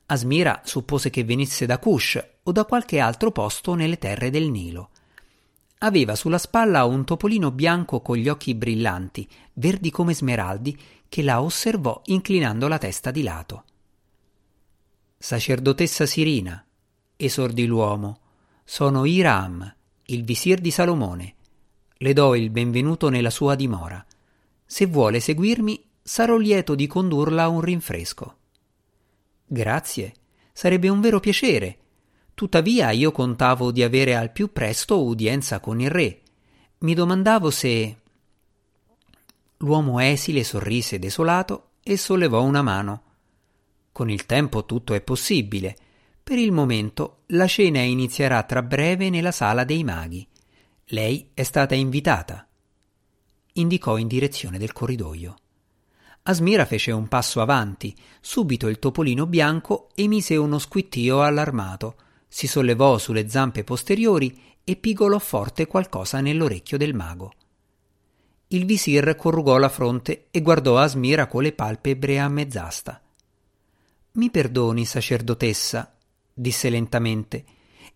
Asmira 0.08 0.60
suppose 0.62 1.08
che 1.08 1.24
venisse 1.24 1.64
da 1.64 1.78
Kush 1.78 2.22
o 2.42 2.52
da 2.52 2.66
qualche 2.66 2.98
altro 2.98 3.32
posto 3.32 3.72
nelle 3.74 3.96
terre 3.96 4.28
del 4.28 4.50
Nilo. 4.50 4.90
Aveva 5.78 6.14
sulla 6.14 6.38
spalla 6.38 6.84
un 6.84 7.04
topolino 7.04 7.50
bianco 7.50 8.00
con 8.00 8.16
gli 8.16 8.28
occhi 8.28 8.54
brillanti, 8.54 9.28
verdi 9.54 9.90
come 9.90 10.14
smeraldi, 10.14 10.78
che 11.08 11.22
la 11.22 11.40
osservò 11.40 12.00
inclinando 12.06 12.68
la 12.68 12.78
testa 12.78 13.10
di 13.10 13.22
lato. 13.22 13.64
Sacerdotessa 15.18 16.06
Sirina, 16.06 16.64
esordì 17.16 17.66
l'uomo, 17.66 18.20
sono 18.64 19.04
Iram, 19.04 19.74
il 20.06 20.24
visir 20.24 20.60
di 20.60 20.70
Salomone. 20.70 21.34
Le 21.98 22.12
do 22.12 22.34
il 22.34 22.50
benvenuto 22.50 23.08
nella 23.08 23.30
sua 23.30 23.54
dimora. 23.54 24.04
Se 24.64 24.86
vuole 24.86 25.20
seguirmi, 25.20 25.82
sarò 26.02 26.36
lieto 26.36 26.74
di 26.74 26.86
condurla 26.86 27.44
a 27.44 27.48
un 27.48 27.60
rinfresco. 27.60 28.36
Grazie, 29.46 30.14
sarebbe 30.52 30.88
un 30.88 31.00
vero 31.00 31.20
piacere. 31.20 31.78
Tuttavia 32.34 32.90
io 32.90 33.12
contavo 33.12 33.70
di 33.70 33.82
avere 33.82 34.14
al 34.14 34.30
più 34.30 34.52
presto 34.52 35.02
udienza 35.02 35.58
con 35.60 35.80
il 35.80 35.90
re. 35.90 36.20
Mi 36.78 36.92
domandavo 36.94 37.50
se. 37.50 37.96
L'uomo 39.58 40.00
esile 40.00 40.44
sorrise 40.44 40.98
desolato 40.98 41.70
e 41.82 41.96
sollevò 41.96 42.42
una 42.42 42.62
mano. 42.62 43.02
Con 43.90 44.10
il 44.10 44.26
tempo 44.26 44.66
tutto 44.66 44.92
è 44.92 45.00
possibile. 45.00 45.76
Per 46.22 46.36
il 46.36 46.52
momento 46.52 47.22
la 47.28 47.46
cena 47.46 47.80
inizierà 47.80 48.42
tra 48.42 48.62
breve 48.62 49.08
nella 49.08 49.32
sala 49.32 49.64
dei 49.64 49.82
maghi. 49.84 50.26
Lei 50.86 51.30
è 51.32 51.42
stata 51.42 51.74
invitata. 51.74 52.46
Indicò 53.54 53.96
in 53.96 54.08
direzione 54.08 54.58
del 54.58 54.72
corridoio. 54.72 55.36
Asmira 56.24 56.66
fece 56.66 56.90
un 56.90 57.08
passo 57.08 57.40
avanti, 57.40 57.96
subito 58.20 58.66
il 58.66 58.78
topolino 58.78 59.26
bianco 59.26 59.88
emise 59.94 60.36
uno 60.36 60.58
squittio 60.58 61.22
allarmato, 61.22 61.96
si 62.28 62.46
sollevò 62.46 62.98
sulle 62.98 63.28
zampe 63.28 63.64
posteriori 63.64 64.38
e 64.64 64.76
pigolò 64.76 65.18
forte 65.18 65.66
qualcosa 65.66 66.20
nell'orecchio 66.20 66.76
del 66.76 66.94
mago. 66.94 67.32
Il 68.56 68.64
visir 68.64 69.16
corrugò 69.16 69.58
la 69.58 69.68
fronte 69.68 70.28
e 70.30 70.40
guardò 70.40 70.78
Asmira 70.78 71.26
con 71.26 71.42
le 71.42 71.52
palpebre 71.52 72.18
a 72.18 72.26
mezz'asta. 72.26 73.02
Mi 74.12 74.30
perdoni, 74.30 74.86
sacerdotessa, 74.86 75.94
disse 76.32 76.70
lentamente. 76.70 77.44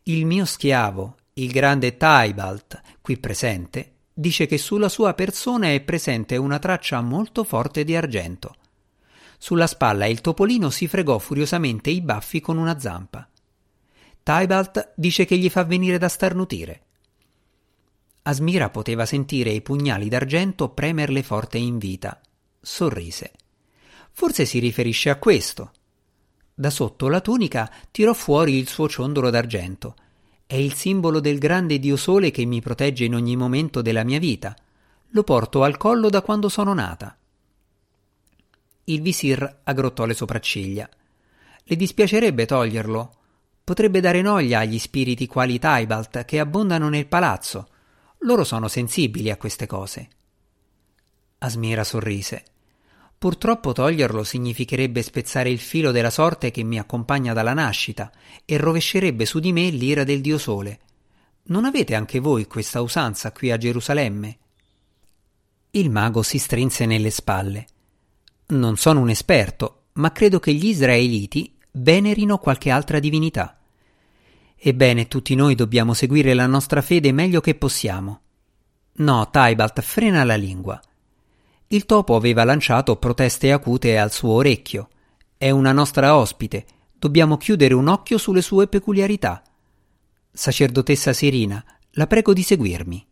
Il 0.03 0.27
mio 0.27 0.45
schiavo, 0.45 1.17
il 1.35 1.51
grande 1.51 1.97
Taibalt, 1.97 2.79
qui 3.01 3.17
presente, 3.17 3.93
dice 4.13 4.45
che 4.45 4.59
sulla 4.59 4.91
sua 4.91 5.15
persona 5.15 5.73
è 5.73 5.81
presente 5.81 6.37
una 6.37 6.59
traccia 6.59 7.01
molto 7.01 7.43
forte 7.43 7.83
di 7.83 7.97
argento. 7.97 8.55
Sulla 9.39 9.67
spalla 9.67 10.05
il 10.05 10.21
topolino 10.21 10.69
si 10.69 10.87
fregò 10.87 11.19
furiosamente 11.19 11.89
i 11.89 12.03
baffi 12.03 12.43
con 12.43 12.59
una 12.59 12.79
zampa. 12.79 13.27
Tybalt 14.23 14.93
dice 14.95 15.25
che 15.25 15.39
gli 15.39 15.49
fa 15.49 15.65
venire 15.65 15.97
da 15.97 16.09
starnutire. 16.09 16.83
Asmira 18.23 18.71
poteva 18.71 19.07
sentire 19.07 19.51
i 19.51 19.63
pugnali 19.63 20.09
d'argento 20.09 20.69
premerle 20.69 21.23
forte 21.23 21.59
in 21.59 21.79
vita. 21.79 22.21
Sorrise. 22.61 23.33
Forse 24.13 24.45
si 24.45 24.59
riferisce 24.59 25.11
a 25.11 25.17
questo. 25.17 25.73
Da 26.55 26.71
sotto 26.71 27.09
la 27.09 27.21
tunica 27.21 27.73
tirò 27.91 28.13
fuori 28.13 28.57
il 28.57 28.69
suo 28.69 28.89
ciondolo 28.89 29.31
d'argento 29.31 29.95
è 30.51 30.57
il 30.57 30.75
simbolo 30.75 31.21
del 31.21 31.39
grande 31.39 31.79
Dio 31.79 31.97
Sole 31.97 32.33
che 32.33 32.45
mi 32.45 32.61
protegge 32.61 33.05
in 33.05 33.15
ogni 33.15 33.37
momento 33.37 33.83
della 33.83 34.03
mia 34.03 34.19
vita. 34.19 34.57
Lo 35.11 35.23
porto 35.23 35.63
al 35.63 35.77
collo 35.77 36.11
da 36.11 36.23
quando 36.23 36.49
sono 36.49 36.75
nata. 36.75 37.17
Il 38.83 39.01
visir 39.01 39.61
aggrottò 39.63 40.07
le 40.07 40.15
sopracciglia. 40.15 40.91
Le 41.63 41.77
dispiacerebbe 41.77 42.47
toglierlo. 42.47 43.15
Potrebbe 43.63 44.01
dare 44.01 44.23
noia 44.23 44.59
agli 44.59 44.81
spiriti 44.81 45.29
quali 45.29 45.61
Tybalt 45.61 46.25
che 46.25 46.41
abbondano 46.41 46.89
nel 46.89 47.07
palazzo. 47.07 47.69
Loro 48.21 48.45
sono 48.45 48.69
sensibili 48.69 49.31
a 49.31 49.37
queste 49.37 49.67
cose. 49.67 50.09
Asmira 51.39 51.85
sorrise. 51.85 52.45
Purtroppo 53.17 53.73
toglierlo 53.73 54.25
significherebbe 54.25 55.03
spezzare 55.03 55.51
il 55.51 55.59
filo 55.59 55.91
della 55.91 56.11
sorte 56.11 56.51
che 56.51 56.63
mi 56.63 56.79
accompagna 56.79 57.33
dalla 57.33 57.55
nascita 57.55 58.11
e 58.45 58.57
rovescerebbe 58.59 59.25
su 59.25 59.39
di 59.39 59.53
me 59.53 59.71
l'ira 59.71 60.05
del 60.05 60.21
Dio 60.21 60.39
Sole. 60.39 60.81
Non 61.45 61.65
avete 61.65 61.95
anche 61.95 62.19
voi 62.19 62.47
questa 62.47 62.83
usanza 62.83 63.33
qui 63.33 63.51
a 63.51 63.57
Gerusalemme? 63.57 64.39
Il 65.73 65.91
mago 65.91 66.23
si 66.23 66.39
strinse 66.39 66.85
nelle 66.85 67.11
spalle. 67.11 67.67
Non 68.49 68.77
sono 68.77 69.01
un 69.01 69.09
esperto, 69.09 69.85
ma 69.95 70.13
credo 70.13 70.41
che 70.41 70.53
gli 70.53 70.67
israeliti 70.67 71.57
venerino 71.73 72.39
qualche 72.39 72.71
altra 72.71 72.99
divinità. 72.99 73.60
Ebbene, 74.63 75.09
tutti 75.09 75.35
noi 75.35 75.55
dobbiamo 75.55 75.95
seguire 75.95 76.35
la 76.35 76.47
nostra 76.47 76.83
fede 76.83 77.13
meglio 77.13 77.41
che 77.41 77.55
possiamo. 77.55 78.21
No, 78.97 79.31
Taibalt, 79.31 79.81
frena 79.81 80.23
la 80.23 80.37
lingua. 80.37 80.79
Il 81.69 81.87
topo 81.87 82.15
aveva 82.15 82.45
lanciato 82.45 82.97
proteste 82.97 83.53
acute 83.53 83.97
al 83.97 84.13
suo 84.13 84.33
orecchio. 84.33 84.91
È 85.39 85.49
una 85.49 85.73
nostra 85.73 86.15
ospite. 86.15 86.67
Dobbiamo 86.93 87.39
chiudere 87.39 87.73
un 87.73 87.89
occhio 87.89 88.19
sulle 88.19 88.43
sue 88.43 88.67
peculiarità. 88.67 89.43
Sacerdotessa 90.31 91.15
Sirina, 91.15 91.65
la 91.93 92.07
prego 92.07 92.35
di 92.35 92.43
seguirmi. 92.43 93.07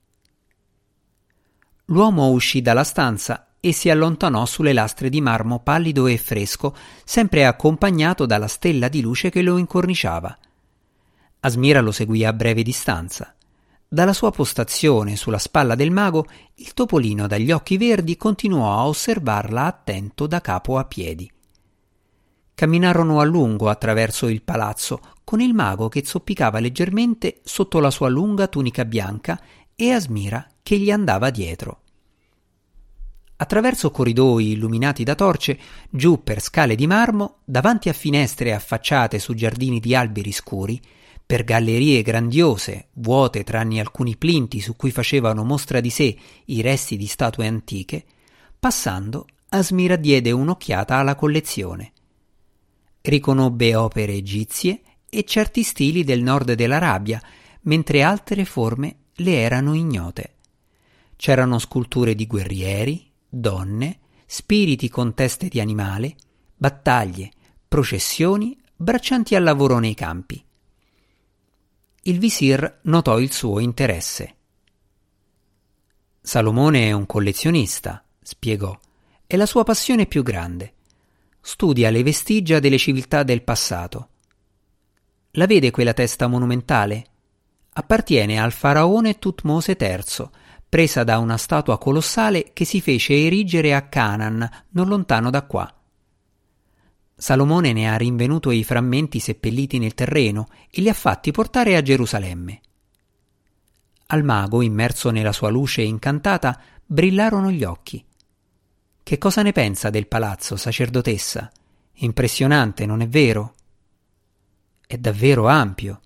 L'uomo 1.86 2.28
uscì 2.28 2.60
dalla 2.60 2.84
stanza 2.84 3.54
e 3.58 3.72
si 3.72 3.88
allontanò 3.88 4.44
sulle 4.44 4.74
lastre 4.74 5.08
di 5.08 5.22
marmo 5.22 5.60
pallido 5.60 6.06
e 6.06 6.18
fresco, 6.18 6.76
sempre 7.04 7.46
accompagnato 7.46 8.26
dalla 8.26 8.48
stella 8.48 8.88
di 8.88 9.00
luce 9.00 9.30
che 9.30 9.40
lo 9.40 9.56
incorniciava. 9.56 10.36
Asmira 11.40 11.80
lo 11.80 11.92
seguì 11.92 12.24
a 12.24 12.32
breve 12.32 12.62
distanza. 12.62 13.34
Dalla 13.86 14.12
sua 14.12 14.30
postazione 14.30 15.16
sulla 15.16 15.38
spalla 15.38 15.74
del 15.74 15.90
mago, 15.90 16.26
il 16.56 16.74
topolino 16.74 17.26
dagli 17.26 17.52
occhi 17.52 17.78
verdi 17.78 18.16
continuò 18.16 18.72
a 18.72 18.86
osservarla 18.86 19.64
attento 19.64 20.26
da 20.26 20.40
capo 20.40 20.78
a 20.78 20.84
piedi. 20.84 21.30
Camminarono 22.54 23.20
a 23.20 23.24
lungo 23.24 23.68
attraverso 23.68 24.26
il 24.26 24.42
palazzo, 24.42 25.00
con 25.22 25.40
il 25.40 25.54
mago 25.54 25.88
che 25.88 26.04
zoppicava 26.04 26.58
leggermente 26.58 27.40
sotto 27.44 27.78
la 27.78 27.90
sua 27.90 28.08
lunga 28.08 28.48
tunica 28.48 28.84
bianca 28.84 29.40
e 29.76 29.92
Asmira 29.92 30.44
che 30.60 30.76
gli 30.76 30.90
andava 30.90 31.30
dietro. 31.30 31.82
Attraverso 33.36 33.92
corridoi 33.92 34.50
illuminati 34.50 35.04
da 35.04 35.14
torce, 35.14 35.56
giù 35.88 36.24
per 36.24 36.40
scale 36.40 36.74
di 36.74 36.88
marmo, 36.88 37.36
davanti 37.44 37.88
a 37.88 37.92
finestre 37.92 38.52
affacciate 38.52 39.20
su 39.20 39.34
giardini 39.34 39.78
di 39.78 39.94
alberi 39.94 40.32
scuri, 40.32 40.82
per 41.28 41.44
gallerie 41.44 42.00
grandiose, 42.00 42.88
vuote 42.94 43.44
tranne 43.44 43.80
alcuni 43.80 44.16
plinti 44.16 44.60
su 44.60 44.76
cui 44.76 44.90
facevano 44.90 45.44
mostra 45.44 45.78
di 45.78 45.90
sé 45.90 46.16
i 46.46 46.62
resti 46.62 46.96
di 46.96 47.06
statue 47.06 47.46
antiche, 47.46 48.02
passando 48.58 49.26
Asmira 49.50 49.96
diede 49.96 50.30
un'occhiata 50.30 50.96
alla 50.96 51.16
collezione. 51.16 51.92
Riconobbe 53.02 53.74
opere 53.74 54.14
egizie 54.14 54.80
e 55.10 55.24
certi 55.24 55.64
stili 55.64 56.02
del 56.02 56.22
nord 56.22 56.54
dell'Arabia, 56.54 57.20
mentre 57.64 58.02
altre 58.02 58.46
forme 58.46 58.96
le 59.16 59.38
erano 59.38 59.74
ignote. 59.74 60.36
C'erano 61.14 61.58
sculture 61.58 62.14
di 62.14 62.26
guerrieri, 62.26 63.06
donne, 63.28 63.98
spiriti 64.24 64.88
con 64.88 65.12
teste 65.12 65.48
di 65.48 65.60
animale, 65.60 66.16
battaglie, 66.56 67.32
processioni, 67.68 68.58
braccianti 68.74 69.34
al 69.34 69.42
lavoro 69.42 69.78
nei 69.78 69.94
campi. 69.94 70.42
Il 72.08 72.18
visir 72.18 72.78
notò 72.84 73.18
il 73.18 73.30
suo 73.32 73.58
interesse. 73.58 74.36
Salomone 76.22 76.86
è 76.86 76.92
un 76.92 77.04
collezionista, 77.04 78.02
spiegò, 78.22 78.74
è 79.26 79.36
la 79.36 79.44
sua 79.44 79.62
passione 79.62 80.06
più 80.06 80.22
grande. 80.22 80.72
Studia 81.38 81.90
le 81.90 82.02
vestigia 82.02 82.60
delle 82.60 82.78
civiltà 82.78 83.24
del 83.24 83.42
passato. 83.42 84.08
La 85.32 85.44
vede 85.44 85.70
quella 85.70 85.92
testa 85.92 86.28
monumentale? 86.28 87.04
Appartiene 87.74 88.40
al 88.40 88.52
faraone 88.52 89.18
Tutmose 89.18 89.76
III, 89.78 90.30
presa 90.66 91.04
da 91.04 91.18
una 91.18 91.36
statua 91.36 91.76
colossale 91.76 92.54
che 92.54 92.64
si 92.64 92.80
fece 92.80 93.26
erigere 93.26 93.74
a 93.74 93.86
Canaan, 93.86 94.48
non 94.70 94.88
lontano 94.88 95.28
da 95.28 95.42
qua. 95.42 95.77
Salomone 97.20 97.72
ne 97.72 97.90
ha 97.90 97.96
rinvenuto 97.96 98.52
i 98.52 98.62
frammenti 98.62 99.18
seppelliti 99.18 99.80
nel 99.80 99.94
terreno 99.94 100.46
e 100.70 100.80
li 100.80 100.88
ha 100.88 100.94
fatti 100.94 101.32
portare 101.32 101.74
a 101.74 101.82
Gerusalemme. 101.82 102.60
Al 104.06 104.22
mago, 104.22 104.62
immerso 104.62 105.10
nella 105.10 105.32
sua 105.32 105.48
luce 105.48 105.82
incantata, 105.82 106.60
brillarono 106.86 107.50
gli 107.50 107.64
occhi. 107.64 108.02
Che 109.02 109.18
cosa 109.18 109.42
ne 109.42 109.50
pensa 109.50 109.90
del 109.90 110.06
palazzo, 110.06 110.54
sacerdotessa? 110.54 111.50
Impressionante, 111.94 112.86
non 112.86 113.00
è 113.00 113.08
vero? 113.08 113.54
È 114.86 114.96
davvero 114.96 115.48
ampio, 115.48 116.00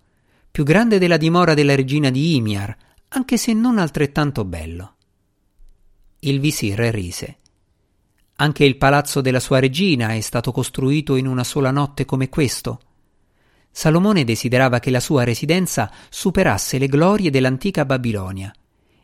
più 0.50 0.64
grande 0.64 0.98
della 0.98 1.18
dimora 1.18 1.52
della 1.52 1.74
regina 1.74 2.08
di 2.08 2.36
Imiar, 2.36 2.74
anche 3.08 3.36
se 3.36 3.52
non 3.52 3.76
altrettanto 3.76 4.46
bello. 4.46 4.94
Il 6.20 6.40
visir 6.40 6.78
rise. 6.78 7.36
Anche 8.42 8.64
il 8.64 8.76
palazzo 8.76 9.20
della 9.20 9.38
sua 9.38 9.60
regina 9.60 10.14
è 10.14 10.20
stato 10.20 10.50
costruito 10.50 11.14
in 11.14 11.28
una 11.28 11.44
sola 11.44 11.70
notte 11.70 12.04
come 12.04 12.28
questo. 12.28 12.80
Salomone 13.70 14.24
desiderava 14.24 14.80
che 14.80 14.90
la 14.90 14.98
sua 14.98 15.22
residenza 15.22 15.88
superasse 16.08 16.76
le 16.78 16.88
glorie 16.88 17.30
dell'antica 17.30 17.84
Babilonia. 17.84 18.52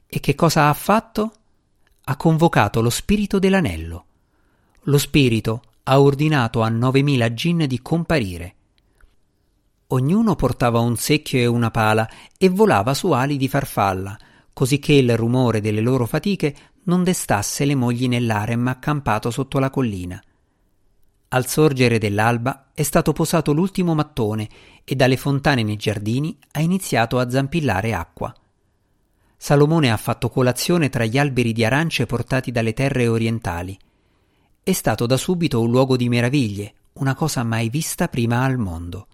E 0.09 0.19
che 0.19 0.35
cosa 0.35 0.69
ha 0.69 0.73
fatto? 0.75 1.33
Ha 2.03 2.17
convocato 2.17 2.81
lo 2.81 2.91
spirito 2.91 3.39
dell'anello. 3.39 4.07
Lo 4.83 4.99
spirito 4.99 5.63
ha 5.85 6.01
ordinato 6.01 6.61
a 6.63 6.69
novemila 6.69 7.33
gin 7.33 7.65
di 7.69 7.81
comparire. 7.81 8.55
Ognuno 9.87 10.35
portava 10.35 10.81
un 10.81 10.97
secchio 10.97 11.39
e 11.39 11.47
una 11.47 11.71
pala 11.71 12.11
e 12.37 12.49
volava 12.49 12.93
su 12.93 13.13
ali 13.13 13.37
di 13.37 13.47
farfalla, 13.47 14.19
così 14.59 14.81
che 14.81 14.95
il 14.95 15.17
rumore 15.17 15.61
delle 15.61 15.81
loro 15.81 16.05
fatiche 16.05 16.53
non 16.87 17.05
destasse 17.05 17.65
le 17.65 17.77
mogli 17.77 18.09
nell'arem 18.09 18.67
accampato 18.67 19.31
sotto 19.31 19.61
la 19.61 19.71
collina. 19.71 20.21
Al 21.29 21.47
sorgere 21.47 21.99
dell'alba 21.99 22.71
è 22.75 22.83
stato 22.83 23.13
posato 23.13 23.53
l'ultimo 23.53 23.95
mattone 23.95 24.49
e 24.83 24.97
dalle 24.97 25.17
fontane 25.17 25.63
nei 25.63 25.77
giardini 25.77 26.37
ha 26.51 26.61
iniziato 26.61 27.21
a 27.21 27.31
zampillare 27.31 27.95
acqua. 27.95 28.35
Salomone 29.37 29.93
ha 29.93 29.97
fatto 29.97 30.29
colazione 30.29 30.89
tra 30.89 31.05
gli 31.05 31.19
alberi 31.19 31.53
di 31.53 31.65
arance 31.65 32.07
portati 32.07 32.51
dalle 32.51 32.73
terre 32.73 33.07
orientali. 33.07 33.79
È 34.61 34.73
stato 34.73 35.07
da 35.07 35.17
subito 35.17 35.61
un 35.61 35.71
luogo 35.71 35.97
di 35.97 36.09
meraviglie, 36.09 36.75
una 36.95 37.15
cosa 37.15 37.45
mai 37.45 37.69
vista 37.69 38.09
prima 38.09 38.43
al 38.43 38.59
mondo. 38.59 39.07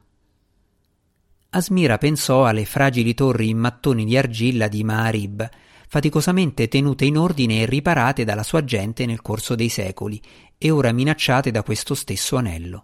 Asmira 1.56 1.98
pensò 1.98 2.46
alle 2.46 2.64
fragili 2.64 3.14
torri 3.14 3.48
in 3.48 3.58
mattoni 3.58 4.04
di 4.04 4.16
argilla 4.16 4.66
di 4.66 4.82
Maarib, 4.82 5.48
faticosamente 5.86 6.66
tenute 6.66 7.04
in 7.04 7.16
ordine 7.16 7.60
e 7.60 7.66
riparate 7.66 8.24
dalla 8.24 8.42
sua 8.42 8.64
gente 8.64 9.06
nel 9.06 9.22
corso 9.22 9.54
dei 9.54 9.68
secoli 9.68 10.20
e 10.58 10.70
ora 10.72 10.90
minacciate 10.90 11.52
da 11.52 11.62
questo 11.62 11.94
stesso 11.94 12.36
anello. 12.36 12.82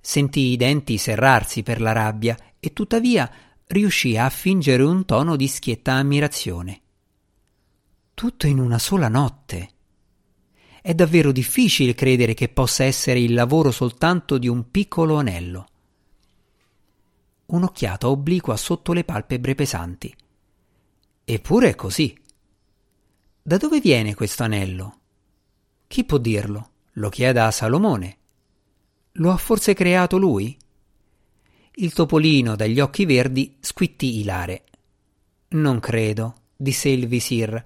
Sentì 0.00 0.52
i 0.52 0.56
denti 0.56 0.98
serrarsi 0.98 1.64
per 1.64 1.80
la 1.80 1.90
rabbia 1.90 2.36
e 2.60 2.72
tuttavia 2.72 3.28
riuscì 3.66 4.16
a 4.16 4.30
fingere 4.30 4.84
un 4.84 5.04
tono 5.04 5.34
di 5.34 5.48
schietta 5.48 5.94
ammirazione. 5.94 6.80
Tutto 8.14 8.46
in 8.46 8.60
una 8.60 8.78
sola 8.78 9.08
notte. 9.08 9.70
È 10.80 10.94
davvero 10.94 11.32
difficile 11.32 11.94
credere 11.94 12.34
che 12.34 12.48
possa 12.48 12.84
essere 12.84 13.18
il 13.18 13.34
lavoro 13.34 13.72
soltanto 13.72 14.38
di 14.38 14.46
un 14.46 14.70
piccolo 14.70 15.16
anello. 15.16 15.66
Un'occhiata 17.46 18.08
obliqua 18.08 18.56
sotto 18.56 18.94
le 18.94 19.04
palpebre 19.04 19.54
pesanti. 19.54 20.14
Eppure 21.24 21.68
è 21.70 21.74
così. 21.74 22.16
Da 23.42 23.58
dove 23.58 23.80
viene 23.80 24.14
questo 24.14 24.44
anello? 24.44 25.00
Chi 25.86 26.04
può 26.04 26.16
dirlo? 26.16 26.70
Lo 26.92 27.10
chieda 27.10 27.46
a 27.46 27.50
Salomone. 27.50 28.16
Lo 29.12 29.30
ha 29.30 29.36
forse 29.36 29.74
creato 29.74 30.16
lui? 30.16 30.56
Il 31.74 31.92
topolino 31.92 32.56
dagli 32.56 32.80
occhi 32.80 33.04
verdi 33.04 33.56
squittì 33.60 34.20
ilare. 34.20 34.64
Non 35.48 35.80
credo, 35.80 36.34
disse 36.56 36.88
il 36.88 37.06
visir. 37.06 37.62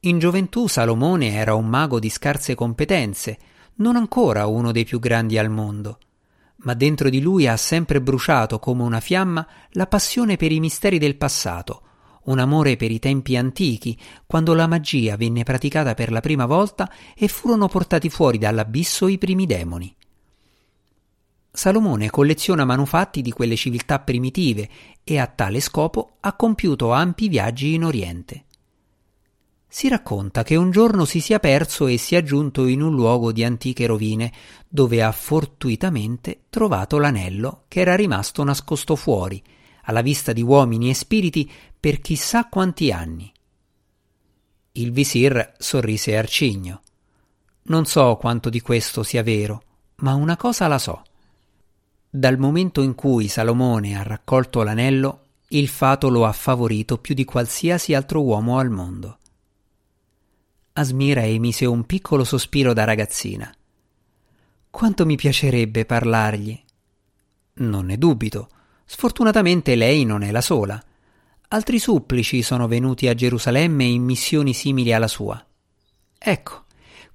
In 0.00 0.18
gioventù 0.18 0.66
Salomone 0.66 1.32
era 1.32 1.54
un 1.54 1.66
mago 1.66 1.98
di 1.98 2.10
scarse 2.10 2.54
competenze, 2.54 3.38
non 3.76 3.96
ancora 3.96 4.46
uno 4.46 4.70
dei 4.70 4.84
più 4.84 4.98
grandi 4.98 5.38
al 5.38 5.48
mondo 5.48 5.98
ma 6.64 6.74
dentro 6.74 7.08
di 7.08 7.20
lui 7.20 7.46
ha 7.46 7.56
sempre 7.56 8.02
bruciato 8.02 8.58
come 8.58 8.82
una 8.82 9.00
fiamma 9.00 9.46
la 9.70 9.86
passione 9.86 10.36
per 10.36 10.52
i 10.52 10.60
misteri 10.60 10.98
del 10.98 11.16
passato, 11.16 11.82
un 12.24 12.38
amore 12.38 12.76
per 12.76 12.90
i 12.90 12.98
tempi 12.98 13.36
antichi, 13.36 13.98
quando 14.26 14.54
la 14.54 14.66
magia 14.66 15.16
venne 15.16 15.42
praticata 15.42 15.94
per 15.94 16.10
la 16.10 16.20
prima 16.20 16.46
volta 16.46 16.90
e 17.16 17.28
furono 17.28 17.68
portati 17.68 18.08
fuori 18.08 18.38
dall'abisso 18.38 19.08
i 19.08 19.18
primi 19.18 19.46
demoni. 19.46 19.94
Salomone 21.50 22.10
colleziona 22.10 22.64
manufatti 22.64 23.22
di 23.22 23.30
quelle 23.30 23.56
civiltà 23.56 24.00
primitive 24.00 24.68
e 25.04 25.18
a 25.18 25.26
tale 25.26 25.60
scopo 25.60 26.16
ha 26.20 26.34
compiuto 26.34 26.92
ampi 26.92 27.28
viaggi 27.28 27.74
in 27.74 27.84
Oriente. 27.84 28.44
Si 29.76 29.88
racconta 29.88 30.44
che 30.44 30.54
un 30.54 30.70
giorno 30.70 31.04
si 31.04 31.18
sia 31.18 31.40
perso 31.40 31.88
e 31.88 31.96
sia 31.96 32.22
giunto 32.22 32.66
in 32.66 32.80
un 32.80 32.94
luogo 32.94 33.32
di 33.32 33.42
antiche 33.42 33.86
rovine, 33.86 34.32
dove 34.68 35.02
ha 35.02 35.10
fortuitamente 35.10 36.42
trovato 36.48 36.96
l'anello 36.98 37.64
che 37.66 37.80
era 37.80 37.96
rimasto 37.96 38.44
nascosto 38.44 38.94
fuori, 38.94 39.42
alla 39.86 40.00
vista 40.00 40.32
di 40.32 40.42
uomini 40.42 40.90
e 40.90 40.94
spiriti 40.94 41.50
per 41.80 41.98
chissà 41.98 42.46
quanti 42.46 42.92
anni. 42.92 43.32
Il 44.70 44.92
visir 44.92 45.54
sorrise 45.58 46.16
arcigno. 46.16 46.82
Non 47.62 47.84
so 47.84 48.14
quanto 48.14 48.50
di 48.50 48.60
questo 48.60 49.02
sia 49.02 49.24
vero, 49.24 49.62
ma 49.96 50.14
una 50.14 50.36
cosa 50.36 50.68
la 50.68 50.78
so. 50.78 51.02
Dal 52.08 52.38
momento 52.38 52.80
in 52.80 52.94
cui 52.94 53.26
Salomone 53.26 53.98
ha 53.98 54.04
raccolto 54.04 54.62
l'anello, 54.62 55.22
il 55.48 55.66
fato 55.66 56.10
lo 56.10 56.26
ha 56.26 56.32
favorito 56.32 56.98
più 56.98 57.16
di 57.16 57.24
qualsiasi 57.24 57.92
altro 57.92 58.22
uomo 58.22 58.58
al 58.58 58.70
mondo. 58.70 59.18
Asmira 60.76 61.24
emise 61.24 61.66
un 61.66 61.86
piccolo 61.86 62.24
sospiro 62.24 62.72
da 62.72 62.82
ragazzina. 62.82 63.54
Quanto 64.70 65.06
mi 65.06 65.14
piacerebbe 65.14 65.84
parlargli. 65.84 66.60
Non 67.54 67.86
ne 67.86 67.96
dubito. 67.96 68.48
Sfortunatamente 68.84 69.76
lei 69.76 70.04
non 70.04 70.24
è 70.24 70.32
la 70.32 70.40
sola. 70.40 70.82
Altri 71.46 71.78
supplici 71.78 72.42
sono 72.42 72.66
venuti 72.66 73.06
a 73.06 73.14
Gerusalemme 73.14 73.84
in 73.84 74.02
missioni 74.02 74.52
simili 74.52 74.92
alla 74.92 75.06
sua. 75.06 75.46
Ecco, 76.18 76.64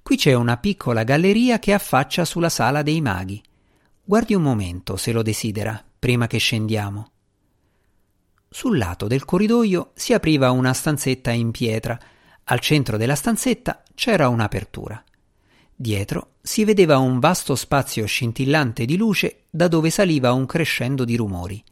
qui 0.00 0.16
c'è 0.16 0.32
una 0.32 0.56
piccola 0.56 1.04
galleria 1.04 1.58
che 1.58 1.74
affaccia 1.74 2.24
sulla 2.24 2.48
sala 2.48 2.80
dei 2.80 3.02
maghi. 3.02 3.42
Guardi 4.02 4.34
un 4.34 4.42
momento, 4.42 4.96
se 4.96 5.12
lo 5.12 5.20
desidera, 5.20 5.84
prima 5.98 6.26
che 6.26 6.38
scendiamo. 6.38 7.10
Sul 8.48 8.78
lato 8.78 9.06
del 9.06 9.26
corridoio 9.26 9.90
si 9.92 10.14
apriva 10.14 10.50
una 10.50 10.72
stanzetta 10.72 11.30
in 11.30 11.50
pietra. 11.50 12.00
Al 12.44 12.60
centro 12.60 12.96
della 12.96 13.14
stanzetta 13.14 13.82
c'era 13.94 14.28
un'apertura. 14.28 15.02
Dietro 15.74 16.32
si 16.42 16.64
vedeva 16.64 16.98
un 16.98 17.20
vasto 17.20 17.54
spazio 17.54 18.04
scintillante 18.06 18.84
di 18.84 18.96
luce 18.96 19.44
da 19.50 19.68
dove 19.68 19.90
saliva 19.90 20.32
un 20.32 20.46
crescendo 20.46 21.04
di 21.04 21.16
rumori. 21.16 21.62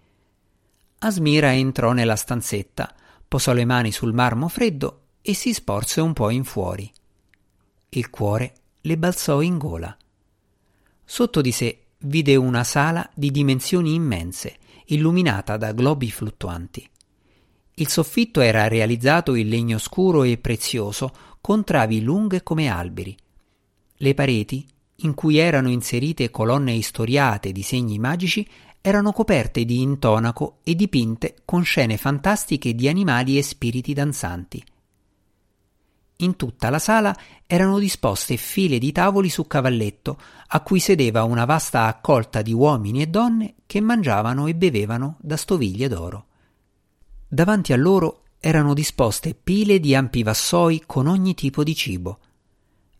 Asmira 1.00 1.54
entrò 1.54 1.92
nella 1.92 2.16
stanzetta, 2.16 2.94
posò 3.26 3.52
le 3.52 3.64
mani 3.64 3.92
sul 3.92 4.14
marmo 4.14 4.48
freddo 4.48 5.02
e 5.20 5.34
si 5.34 5.52
sporse 5.52 6.00
un 6.00 6.12
po' 6.12 6.30
in 6.30 6.44
fuori. 6.44 6.90
Il 7.90 8.10
cuore 8.10 8.54
le 8.80 8.96
balzò 8.96 9.40
in 9.42 9.58
gola. 9.58 9.94
Sotto 11.04 11.40
di 11.40 11.52
sé 11.52 11.84
vide 11.98 12.36
una 12.36 12.64
sala 12.64 13.08
di 13.14 13.30
dimensioni 13.30 13.94
immense, 13.94 14.58
illuminata 14.86 15.56
da 15.56 15.72
globi 15.72 16.10
fluttuanti. 16.10 16.88
Il 17.80 17.88
soffitto 17.88 18.40
era 18.40 18.66
realizzato 18.66 19.36
in 19.36 19.48
legno 19.48 19.78
scuro 19.78 20.24
e 20.24 20.36
prezioso, 20.36 21.12
con 21.40 21.62
travi 21.62 22.02
lunghe 22.02 22.42
come 22.42 22.66
alberi. 22.66 23.16
Le 23.98 24.14
pareti, 24.14 24.66
in 25.02 25.14
cui 25.14 25.36
erano 25.36 25.68
inserite 25.70 26.28
colonne 26.28 26.72
istoriate 26.72 27.52
di 27.52 27.62
segni 27.62 28.00
magici, 28.00 28.44
erano 28.80 29.12
coperte 29.12 29.64
di 29.64 29.80
intonaco 29.80 30.58
e 30.64 30.74
dipinte 30.74 31.36
con 31.44 31.62
scene 31.62 31.96
fantastiche 31.96 32.74
di 32.74 32.88
animali 32.88 33.38
e 33.38 33.42
spiriti 33.42 33.92
danzanti. 33.92 34.64
in 36.20 36.34
tutta 36.34 36.68
la 36.70 36.80
sala 36.80 37.16
erano 37.46 37.78
disposte 37.78 38.36
file 38.36 38.78
di 38.78 38.90
tavoli 38.90 39.28
su 39.28 39.46
cavalletto, 39.46 40.20
a 40.48 40.60
cui 40.62 40.80
sedeva 40.80 41.22
una 41.22 41.44
vasta 41.44 41.84
accolta 41.84 42.42
di 42.42 42.52
uomini 42.52 43.02
e 43.02 43.06
donne 43.06 43.54
che 43.66 43.80
mangiavano 43.80 44.48
e 44.48 44.56
bevevano 44.56 45.16
da 45.20 45.36
stoviglie 45.36 45.86
d'oro. 45.86 46.27
Davanti 47.30 47.74
a 47.74 47.76
loro 47.76 48.22
erano 48.40 48.72
disposte 48.72 49.34
pile 49.34 49.80
di 49.80 49.94
ampi 49.94 50.22
vassoi 50.22 50.84
con 50.86 51.06
ogni 51.06 51.34
tipo 51.34 51.62
di 51.62 51.74
cibo. 51.74 52.20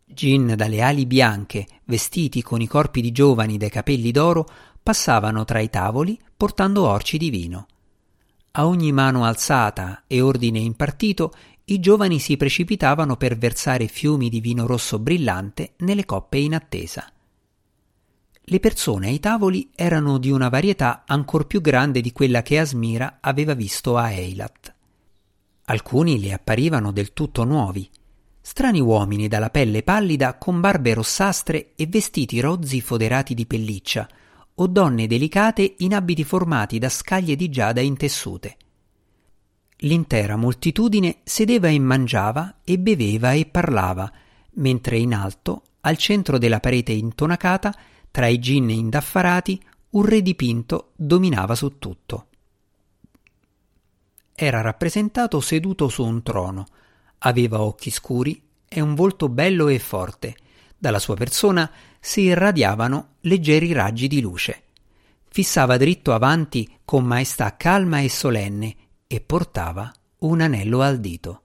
Gin 0.05 0.53
dalle 0.55 0.83
ali 0.83 1.07
bianche, 1.07 1.67
vestiti 1.85 2.43
con 2.43 2.61
i 2.61 2.67
corpi 2.67 3.01
di 3.01 3.11
giovani 3.11 3.57
dai 3.57 3.71
capelli 3.71 4.11
d'oro, 4.11 4.47
passavano 4.83 5.47
tra 5.47 5.61
i 5.61 5.71
tavoli 5.71 6.19
portando 6.37 6.87
orci 6.87 7.17
di 7.17 7.31
vino. 7.31 7.67
A 8.53 8.67
ogni 8.67 8.93
mano 8.93 9.25
alzata 9.25 10.05
e 10.07 10.21
ordine 10.21 10.59
impartito, 10.59 11.33
i 11.65 11.81
giovani 11.81 12.19
si 12.19 12.37
precipitavano 12.37 13.17
per 13.17 13.39
versare 13.39 13.87
fiumi 13.87 14.29
di 14.29 14.41
vino 14.41 14.67
rosso 14.67 14.99
brillante 14.99 15.73
nelle 15.79 16.05
coppe 16.05 16.37
in 16.37 16.55
attesa. 16.55 17.11
Le 18.51 18.61
persone 18.61 19.09
ai 19.09 19.21
tavoli 19.21 19.73
erano 19.75 20.17
di 20.17 20.31
una 20.31 20.49
varietà 20.49 21.05
ancor 21.07 21.47
più 21.47 21.61
grande 21.61 22.01
di 22.01 22.13
quella 22.13 22.41
che 22.41 22.59
Asmira 22.59 23.19
aveva 23.21 23.53
visto 23.53 23.99
a 23.99 24.11
Eilat. 24.11 24.75
Alcuni 25.67 26.19
le 26.19 26.33
apparivano 26.33 26.91
del 26.91 27.13
tutto 27.13 27.45
nuovi, 27.45 27.87
strani 28.41 28.81
uomini 28.81 29.29
dalla 29.29 29.51
pelle 29.51 29.83
pallida 29.83 30.39
con 30.39 30.63
barbe 30.63 30.95
rossastre 30.95 31.73
e 31.77 31.87
vestiti 31.89 32.41
rozzi 32.41 32.81
foderati 32.81 33.35
di 33.35 33.45
pelliccia, 33.45 34.09
o 34.55 34.67
donne 34.67 35.07
delicate 35.07 35.75
in 35.81 35.95
abiti 35.95 36.25
formati 36.25 36.79
da 36.79 36.89
scaglie 36.89 37.37
di 37.37 37.51
giada 37.51 37.83
intessute. 37.83 38.57
L'intera 39.81 40.37
moltitudine 40.37 41.19
sedeva 41.23 41.69
e 41.69 41.79
mangiava 41.79 42.61
e 42.65 42.79
beveva 42.79 43.33
e 43.33 43.45
parlava, 43.45 44.11
mentre 44.55 44.97
in 44.97 45.13
alto, 45.13 45.65
al 45.81 45.99
centro 45.99 46.39
della 46.39 46.61
parete 46.61 46.93
intonacata, 46.93 47.77
tra 48.11 48.27
i 48.27 48.39
gin 48.39 48.71
indaffarati, 48.71 49.63
un 49.91 50.05
re 50.05 50.23
dipinto 50.23 50.93
dominava 50.97 51.55
su 51.55 51.79
tutto. 51.79 52.27
Era 54.35 54.61
rappresentato 54.61 55.41
seduto 55.41 55.89
su 55.89 56.05
un 56.05 56.23
trono, 56.23 56.67
aveva 57.19 57.61
occhi 57.61 57.91
scuri 57.91 58.41
e 58.69 58.81
un 58.81 58.95
volto 58.95 59.29
bello 59.29 59.69
e 59.69 59.79
forte. 59.79 60.37
Dalla 60.77 61.01
sua 61.01 61.17
persona 61.17 61.71
si 61.99 62.21
irradiavano 62.23 63.15
leggeri 63.23 63.73
raggi 63.73 64.07
di 64.07 64.21
luce. 64.21 64.63
Fissava 65.29 65.77
dritto 65.77 66.13
avanti 66.13 66.79
con 66.85 67.05
maestà 67.05 67.57
calma 67.57 68.01
e 68.01 68.09
solenne 68.09 68.77
e 69.07 69.21
portava 69.21 69.93
un 70.19 70.41
anello 70.41 70.83
al 70.83 71.01
dito. 71.01 71.43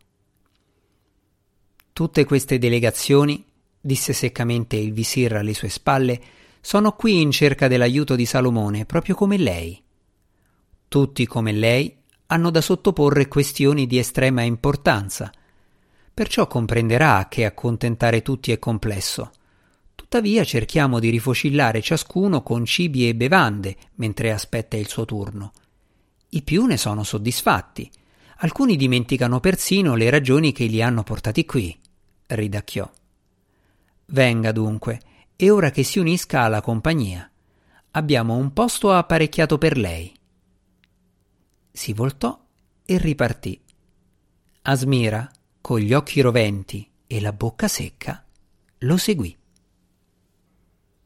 Tutte 1.94 2.26
queste 2.26 2.60
delegazioni, 2.60 3.44
disse 3.80 4.14
seccamente 4.14 4.76
il 4.76 4.94
visir 4.94 5.36
alle 5.36 5.54
sue 5.54 5.70
spalle, 5.70 6.22
sono 6.66 6.94
qui 6.94 7.20
in 7.20 7.30
cerca 7.30 7.68
dell'aiuto 7.68 8.16
di 8.16 8.26
Salomone, 8.26 8.86
proprio 8.86 9.16
come 9.16 9.38
lei. 9.38 9.84
Tutti 10.88 11.28
come 11.28 11.52
lei 11.52 11.94
hanno 12.28 12.50
da 12.52 12.62
sottoporre 12.62 13.28
questioni 13.28 13.86
di 13.86 13.98
estrema 13.98 14.44
importanza, 14.44 15.30
perciò 16.14 16.48
comprenderà 16.48 17.28
che 17.30 17.44
accontentare 17.44 18.22
tutti 18.22 18.54
è 18.54 18.60
complesso. 18.60 19.32
Tuttavia 19.94 20.46
cerchiamo 20.46 21.00
di 21.00 21.10
rifocillare 21.10 21.82
ciascuno 21.82 22.42
con 22.44 22.64
cibi 22.64 23.10
e 23.10 23.16
bevande 23.16 23.76
mentre 23.96 24.32
aspetta 24.32 24.78
il 24.78 24.88
suo 24.88 25.04
turno. 25.04 25.52
I 26.30 26.44
più 26.44 26.66
ne 26.66 26.78
sono 26.78 27.04
soddisfatti. 27.04 27.92
Alcuni 28.38 28.78
dimenticano 28.78 29.42
persino 29.42 29.96
le 29.96 30.10
ragioni 30.10 30.54
che 30.54 30.66
li 30.66 30.82
hanno 30.82 31.04
portati 31.04 31.46
qui, 31.46 31.78
ridacchiò. 32.28 32.90
Venga 34.06 34.54
dunque, 34.54 35.00
e 35.36 35.50
ora 35.50 35.72
che 35.72 35.84
si 35.84 36.00
unisca 36.00 36.42
alla 36.42 36.62
compagnia. 36.62 37.30
Abbiamo 37.92 38.36
un 38.36 38.54
posto 38.54 38.92
apparecchiato 38.92 39.58
per 39.58 39.78
lei. 39.78 40.12
Si 41.72 41.94
voltò 41.94 42.40
e 42.86 42.98
ripartì. 42.98 43.62
Asmira, 44.64 45.30
con 45.62 45.80
gli 45.80 45.94
occhi 45.94 46.22
roventi 46.22 46.90
e 47.06 47.22
la 47.22 47.34
bocca 47.34 47.68
secca, 47.68 48.26
lo 48.80 48.98
seguì. 48.98 49.38